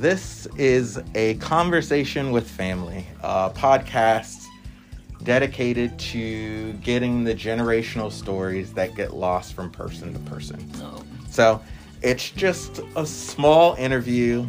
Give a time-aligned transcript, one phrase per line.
[0.00, 4.46] This is a conversation with family, a podcast
[5.24, 10.72] dedicated to getting the generational stories that get lost from person to person.
[10.78, 11.02] No.
[11.28, 11.60] So
[12.00, 14.44] it's just a small interview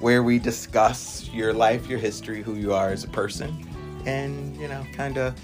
[0.00, 3.66] where we discuss your life, your history, who you are as a person,
[4.04, 5.38] and, you know, kind of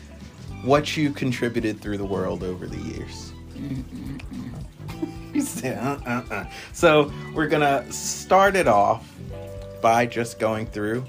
[0.63, 3.33] what you contributed through the world over the years.
[5.65, 6.45] Uh, uh, uh.
[6.75, 9.09] So we're gonna start it off
[9.83, 11.05] by just going through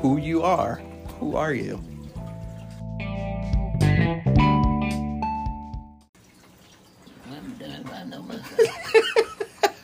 [0.00, 0.76] who you are.
[1.18, 1.82] Who are you?
[7.30, 9.74] I'm done if I know myself.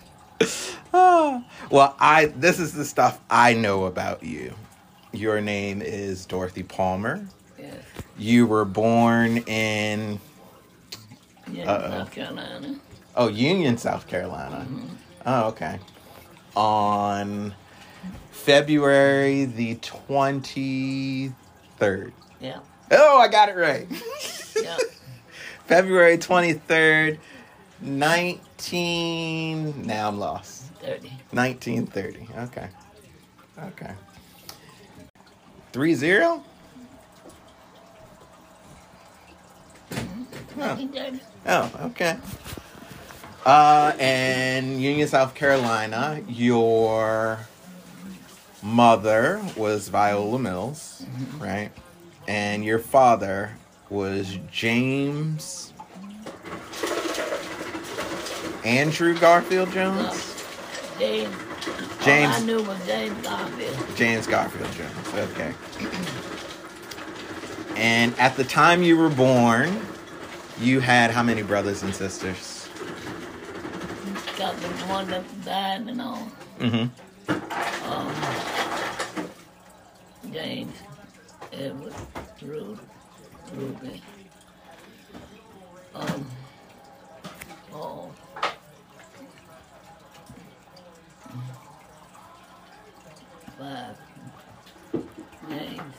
[0.97, 4.55] Ah, well, I this is the stuff I know about you.
[5.13, 7.27] Your name is Dorothy Palmer.
[7.59, 7.75] yes.
[8.17, 10.21] You were born in
[11.51, 11.91] Yeah, Uh-oh.
[11.91, 12.77] South Carolina.
[13.17, 14.67] oh Union, South Carolina.
[15.27, 15.81] Oh, okay.
[16.55, 17.53] On
[18.31, 21.33] February the twenty
[21.79, 22.13] third.
[22.41, 22.61] Yeah.
[22.91, 23.89] Oh, I got it right.
[24.63, 24.77] Yeah.
[25.67, 27.19] February twenty third,
[27.81, 29.85] nineteen.
[29.85, 30.63] Now I'm lost.
[30.81, 31.09] 30.
[31.33, 32.29] 1930.
[32.45, 32.69] Okay.
[33.59, 33.91] Okay.
[35.73, 36.45] 3 0?
[39.91, 39.97] Oh,
[40.57, 41.21] 1930.
[41.47, 42.17] oh, okay.
[43.45, 47.41] Uh, and Union, South Carolina, your
[48.69, 51.05] mother was Viola Mills,
[51.39, 51.71] right?
[52.27, 53.53] And your father
[53.91, 55.73] was James
[58.65, 60.43] Andrew Garfield Jones?
[60.99, 61.35] James.
[62.03, 63.77] James- All I knew was James Garfield.
[63.97, 65.31] James Garfield Jones.
[65.31, 65.53] Okay.
[67.77, 69.81] And at the time you were born,
[70.59, 72.69] you had how many brothers and sisters?
[74.39, 76.27] Got the one that died and all.
[76.61, 77.91] Mm-hmm.
[77.91, 78.15] Um,
[80.35, 80.75] James,
[81.53, 81.95] Edward,
[82.43, 82.81] Ruth,
[83.55, 84.03] Ruby,
[85.95, 86.27] um,
[87.71, 88.13] Paul,
[93.57, 93.97] five,
[95.49, 95.95] James,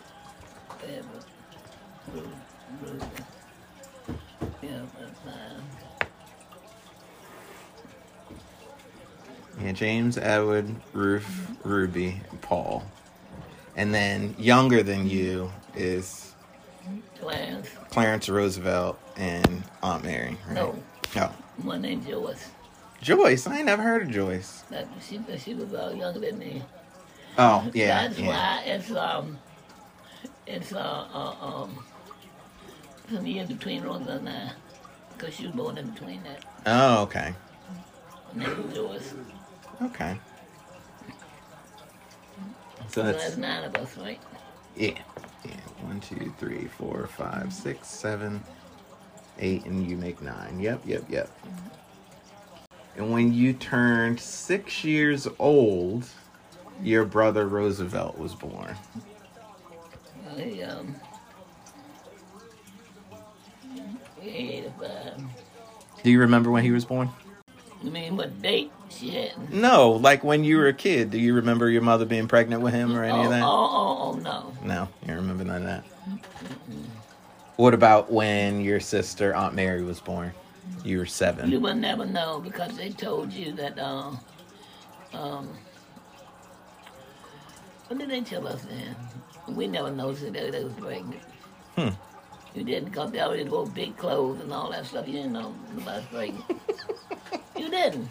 [0.83, 1.23] Edward.
[9.61, 12.83] Yeah, James, Edward, Ruth, Ruby, Paul.
[13.75, 16.33] And then younger than you is
[17.19, 20.55] Clarence, Clarence Roosevelt and Aunt Mary, right?
[20.55, 20.83] no,
[21.15, 21.27] No.
[21.57, 22.49] one named Joyce.
[23.01, 23.47] Joyce.
[23.47, 24.63] I ain't never heard of Joyce.
[24.69, 26.63] That she, she was uh, younger than me.
[27.37, 28.07] Oh, yeah.
[28.07, 28.27] That's yeah.
[28.27, 29.37] why it's um,
[30.47, 31.83] it's uh, uh um,
[33.11, 34.51] some years between Rosa and I,
[35.17, 36.45] because she was born in between that.
[36.65, 37.35] Oh, okay.
[38.73, 39.13] Joyce.
[39.81, 40.17] Okay.
[42.89, 44.19] So that's that's nine of us, right?
[44.75, 44.99] Yeah.
[45.43, 45.51] Yeah.
[45.81, 48.43] One, two, three, four, five, six, seven,
[49.39, 50.59] eight, and you make nine.
[50.59, 51.29] Yep, yep, yep.
[52.97, 56.07] And when you turned six years old,
[56.81, 58.75] your brother Roosevelt was born.
[60.25, 60.95] Well, he um,
[64.19, 65.21] he eighty-five.
[66.03, 67.09] Do you remember when he was born?
[67.83, 69.53] You mean what date had?
[69.53, 71.11] No, like when you were a kid.
[71.11, 73.43] Do you remember your mother being pregnant with him or any oh, of that?
[73.43, 74.53] oh, oh, oh, no.
[74.63, 75.83] No, you don't remember none of that.
[77.57, 80.33] What about when your sister Aunt Mary was born?
[80.83, 81.51] You were seven.
[81.51, 84.19] You will never know because they told you that, um,
[85.13, 85.49] um,
[87.87, 88.95] what did they tell us then?
[89.55, 91.21] We never noticed that they was pregnant.
[91.75, 91.89] Hmm.
[92.55, 95.07] You didn't because they always wore big clothes and all that stuff.
[95.07, 96.45] You didn't know about pregnant.
[97.57, 98.09] you didn't.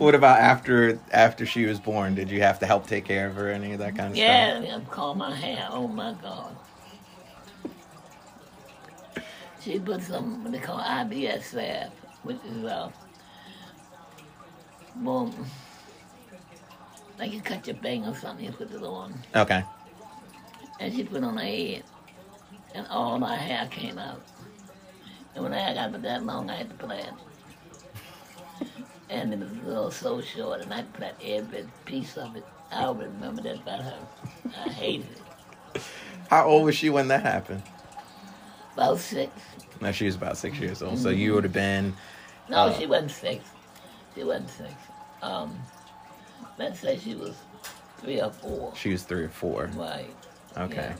[0.00, 2.14] What about after after she was born?
[2.14, 4.60] Did you have to help take care of her, any of that kind of Yeah,
[4.60, 4.64] stuff?
[4.66, 5.68] Yeah, I call my hair.
[5.70, 6.56] Oh my God.
[9.60, 12.90] She put some what they call IBS salve, which is uh,
[14.96, 15.46] boom.
[17.18, 19.62] Like you cut your bang or something, you put it on, Okay.
[20.78, 21.84] and she put on her head,
[22.74, 24.22] and all my hair came out.
[25.34, 27.14] And when I got that long, I had to plait it.
[29.10, 32.44] And it was all so short, and I plait every piece of it.
[32.70, 33.98] I always remember that about her.
[34.56, 35.06] I hated
[35.74, 35.82] it.
[36.28, 37.62] How old was she when that happened?
[38.74, 39.32] About six.
[39.80, 40.98] No, she was about six years old.
[40.98, 41.94] So you would have been.
[42.48, 43.44] No, Uh, she wasn't six.
[44.14, 44.72] She wasn't six.
[45.22, 45.58] Um,
[46.58, 47.34] let's say she was
[47.98, 48.72] three or four.
[48.76, 49.66] She was three or four.
[49.74, 50.14] Right.
[50.56, 50.76] Okay.
[50.76, 50.96] Yeah.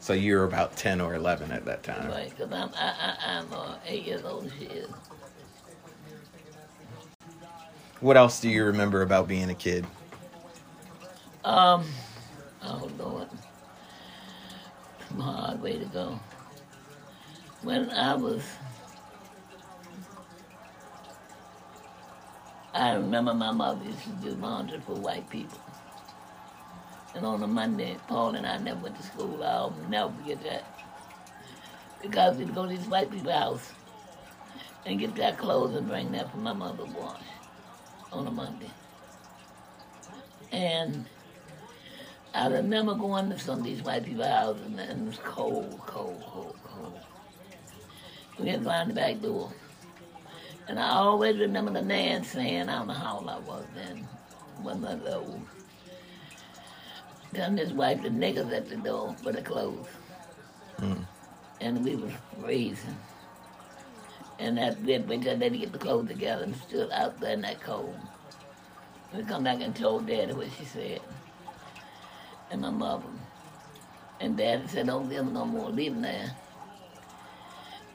[0.00, 2.10] So you were about ten or eleven at that time.
[2.10, 2.30] Right.
[2.30, 4.50] Because I'm, I, I, I'm uh, eight years old.
[4.58, 4.90] She is.
[8.02, 9.86] What else do you remember about being a kid?
[11.44, 11.86] Um,
[12.60, 13.28] oh Lord,
[15.08, 16.18] some hard way to go.
[17.62, 18.42] When I was,
[22.74, 25.60] I remember my mother used to do laundry for white people.
[27.14, 29.44] And on a Monday, Paul and I never went to school.
[29.44, 30.64] I'll never forget that.
[32.02, 33.72] Because we'd go to these white people's house
[34.86, 37.20] and get their clothes and bring that for my mother to wash
[38.12, 38.70] on a Monday.
[40.50, 41.06] And
[42.34, 46.22] I remember going to some of these white people's houses and it was cold, cold,
[46.26, 46.98] cold, cold.
[48.38, 49.52] We had to find the back door.
[50.68, 54.06] And I always remember the man saying, I don't know how old I was then,
[54.62, 55.42] wasn't that old.
[57.34, 59.88] Telling his wife the niggas at the door for the clothes.
[60.78, 61.06] Mm.
[61.60, 62.96] And we was freezing.
[64.42, 67.34] And that did we just had to get the clothes together and stood out there
[67.34, 67.94] in that cold.
[69.14, 71.00] We come back and told Daddy what she said.
[72.50, 73.06] And my mother.
[74.20, 76.36] And Daddy said, don't give them no more, leave them there.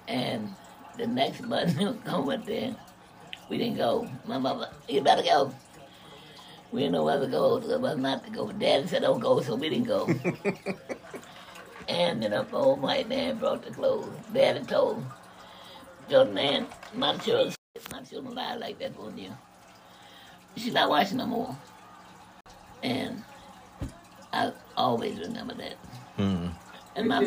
[0.08, 0.56] And
[0.98, 1.78] the next month,
[2.08, 2.74] I went there.
[3.50, 4.08] We didn't go.
[4.26, 5.54] My mother, you better go.
[6.72, 8.50] We didn't know whether to go or whether not to go.
[8.54, 10.08] Daddy said, don't go, so we didn't go.
[11.90, 14.14] and then the old white man brought the clothes.
[14.34, 15.04] Daddy told
[16.09, 17.54] the man, my children,
[17.92, 19.31] my children lie like that on you.
[20.56, 21.57] She's not watching no more.
[22.83, 23.24] And
[24.33, 25.75] I always remember that.
[26.18, 26.51] Mm.
[26.95, 27.19] And my,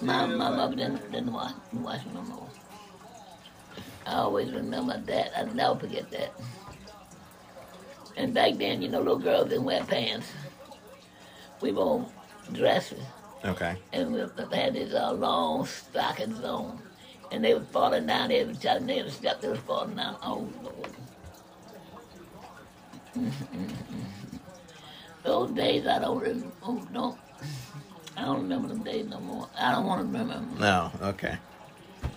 [0.00, 2.48] my, my mother didn't, didn't watch, watch no more.
[4.06, 5.38] I always remember that.
[5.38, 6.32] I never forget that.
[8.16, 10.26] And back then, you know, little girls didn't wear pants.
[11.60, 12.06] We wore
[12.52, 13.02] dresses.
[13.44, 13.76] Okay.
[13.92, 14.20] And we
[14.52, 16.80] had these uh, long stockings on.
[17.32, 20.18] And they were falling down every time they had step, they was falling down.
[20.22, 20.90] Oh, Lord.
[25.22, 26.52] Those days I don't remember.
[26.62, 27.18] Oh, don't.
[28.16, 29.48] I don't remember them days no more.
[29.58, 30.56] I don't want to remember them.
[30.58, 30.92] No.
[31.02, 31.38] Okay.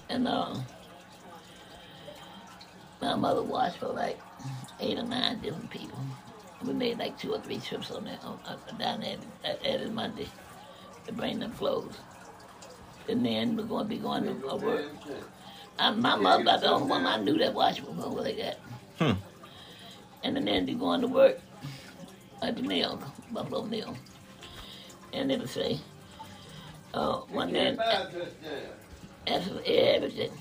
[0.10, 0.56] And uh,
[3.02, 4.20] my mother watched for like
[4.82, 6.00] eight or nine different people.
[6.64, 9.90] We made like two or three trips on that on, uh, down there at, every
[9.90, 10.28] Monday
[11.06, 11.98] to bring them clothes.
[13.08, 14.86] And then we're going to be going to uh, work.
[15.78, 18.60] I, my mother was the only one I knew that watched was going like that.
[18.98, 19.20] Hmm.
[20.24, 21.40] And then be going to work
[22.42, 23.96] at the mill, Buffalo Mill.
[25.14, 25.80] And they would say,
[26.94, 27.76] uh, one day,
[29.28, 30.32] that's everything.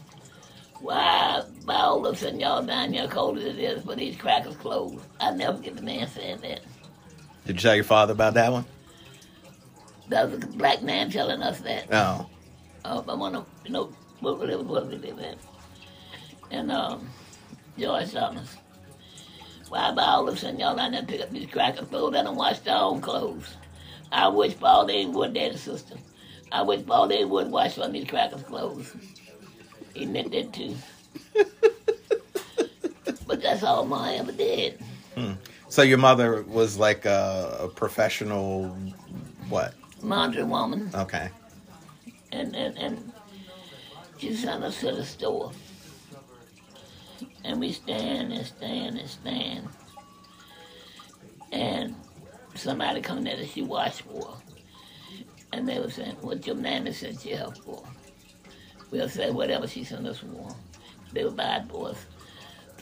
[0.80, 4.16] Why, why all of a sudden y'all down here cold as it is for these
[4.16, 5.04] crackers closed?
[5.20, 6.60] I never get the man saying that.
[7.46, 8.64] Did you tell your father about that one?
[10.08, 11.86] That was a black man telling us that.
[11.92, 12.28] Oh.
[12.84, 15.36] Uh, I want to, you know, what it was, we live in.
[16.50, 17.08] And um,
[17.78, 18.56] George Thomas.
[19.68, 22.26] Why by all of a sudden y'all down there pick up these crackers clothes and
[22.26, 23.56] don't wash their own clothes?
[24.12, 25.96] I wish Paul they would, daddy sister.
[26.52, 28.94] I wish Paul they would wash some of these crackers clothes.
[29.94, 30.76] He meant that too.
[33.26, 34.80] but that's all my ever did.
[35.16, 35.32] Hmm.
[35.68, 38.68] So your mother was like a, a professional,
[39.48, 39.74] what?
[40.02, 40.90] Laundry woman.
[40.94, 41.30] Okay.
[42.34, 43.12] And and and
[44.18, 45.52] she sent us to the store.
[47.44, 49.68] And we stand and stand and stand.
[51.52, 51.94] And
[52.54, 54.36] somebody come there that she washed for.
[55.52, 57.82] And they were saying, what your nanny sent you help for?
[58.90, 60.48] We'll say whatever she sent us for.
[61.12, 61.98] They were bad boys.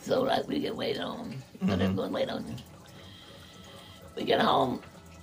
[0.00, 1.32] So like we get wait on.
[1.32, 1.66] Mm-hmm.
[1.66, 2.54] But they're going to wait on you.
[4.16, 4.80] We get home,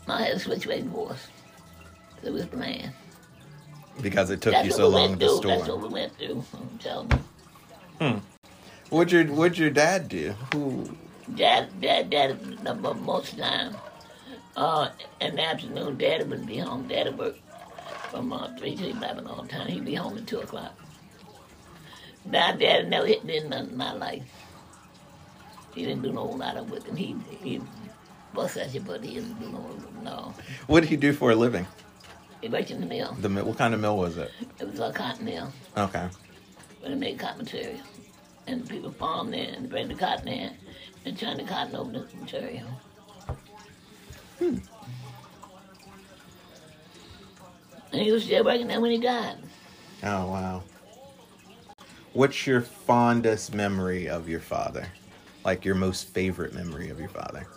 [0.08, 1.28] I had to switch weight boys.
[2.24, 2.92] It was playing.
[4.02, 5.58] Because it took That's you so long to store.
[5.58, 6.44] That's what we went through.
[6.54, 7.18] I'm telling you.
[8.00, 8.18] Hmm.
[8.90, 10.34] What'd your What'd your dad do?
[10.54, 10.90] Who?
[11.36, 12.40] Dad, dad, dad.
[13.02, 13.76] Most time,
[14.56, 14.90] uh,
[15.22, 16.88] in the afternoon, Daddy would be home.
[16.88, 17.40] Daddy worked
[18.10, 19.68] from uh, 3 to 11 all the time.
[19.68, 20.74] He'd be home at 2 o'clock.
[22.26, 24.24] Now, Daddy never hit me in nothing in my life.
[25.76, 27.62] He didn't do no lot of work, and he, he
[28.34, 30.34] bust at you, but he didn't do no, no.
[30.68, 31.68] What did he do for a living?
[32.42, 33.16] He worked in the mill.
[33.20, 33.46] The mill.
[33.46, 34.32] What kind of mill was it?
[34.60, 35.52] It was a cotton mill.
[35.76, 36.08] Okay.
[36.80, 37.80] Where they made cotton material.
[38.48, 40.54] And people farm there and bring the cotton in
[41.06, 42.68] and turn the cotton over to material.
[44.40, 44.58] Hmm.
[47.92, 49.38] And he was still working there when he died.
[50.04, 50.64] Oh, wow.
[52.14, 54.88] What's your fondest memory of your father?
[55.44, 57.48] Like your most favorite memory of your father?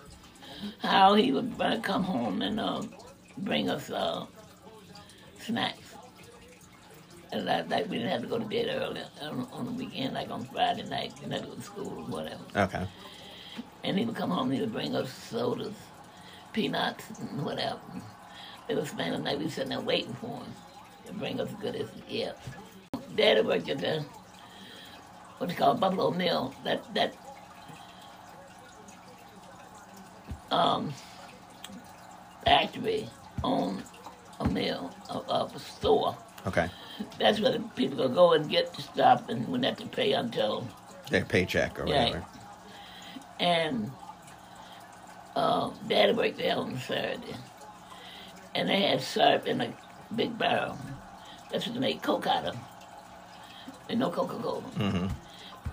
[0.78, 2.82] How he would come home and uh,
[3.38, 4.26] bring us uh,
[5.42, 5.94] snacks.
[7.32, 10.14] And like, like, we didn't have to go to bed early on, on the weekend,
[10.14, 12.42] like on Friday night, you know, go to school or whatever.
[12.54, 12.86] Okay.
[13.84, 15.74] And he would come home, he would bring us sodas
[16.52, 17.80] peanuts and whatever.
[18.68, 19.38] They were spending the night.
[19.38, 20.52] We sitting there waiting for him
[21.06, 22.48] to bring us good as he gets.
[23.16, 24.04] Daddy worked at the
[25.38, 26.54] what's called Buffalo Mill.
[26.64, 27.14] That that
[30.50, 30.92] um
[32.44, 33.08] factory
[33.42, 33.82] owned
[34.42, 35.14] a mill, a,
[35.54, 36.16] a store.
[36.46, 36.68] Okay.
[37.18, 40.12] That's where the people could go and get the stuff and wouldn't have to pay
[40.12, 40.66] until
[41.10, 42.04] Their paycheck or Yeah.
[42.06, 42.24] whatever.
[43.40, 43.90] and
[45.34, 47.34] uh, Daddy worked there on Saturday,
[48.54, 49.72] and they had syrup in a
[50.14, 50.76] big barrel.
[51.50, 52.56] That's what they make Coke out of.
[53.88, 54.62] And no Coca Cola.
[54.76, 55.06] Mm-hmm.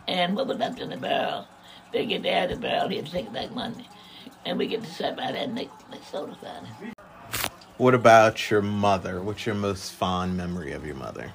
[0.07, 1.45] And what was left in the barrel,
[1.93, 3.85] they get there the barrel, he had to take it back Monday.
[4.45, 6.93] And we get the syrup out of that and make, make soda out of it.
[7.79, 9.21] What about your mother?
[9.21, 11.31] What's your most fond memory of your mother?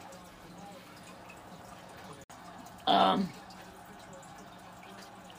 [2.87, 3.31] Um,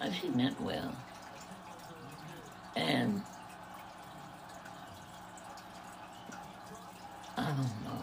[0.02, 0.96] and she meant well.
[2.76, 3.22] And
[7.38, 8.02] I don't know.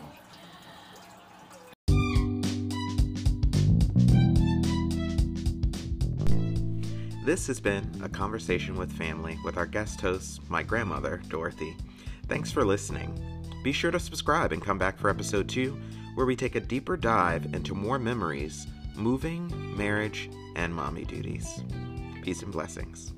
[7.24, 11.76] This has been a conversation with family with our guest host, my grandmother, Dorothy.
[12.28, 13.18] Thanks for listening.
[13.62, 15.78] Be sure to subscribe and come back for episode two,
[16.14, 21.62] where we take a deeper dive into more memories, moving, marriage, and mommy duties.
[22.22, 23.12] Peace and blessings.